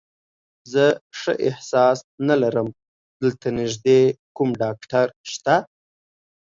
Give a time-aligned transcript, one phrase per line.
[0.71, 0.85] زه
[1.19, 2.67] ښه احساس نه لرم،
[3.21, 4.01] دلته نږدې
[4.35, 5.55] کوم ډاکټر شته؟